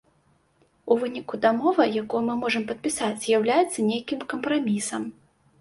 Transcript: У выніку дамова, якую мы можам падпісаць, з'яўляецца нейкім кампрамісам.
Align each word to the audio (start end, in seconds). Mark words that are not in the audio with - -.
У 0.93 0.97
выніку 1.01 1.39
дамова, 1.43 1.87
якую 2.03 2.21
мы 2.29 2.37
можам 2.43 2.65
падпісаць, 2.71 3.13
з'яўляецца 3.27 3.87
нейкім 3.91 4.19
кампрамісам. 4.33 5.07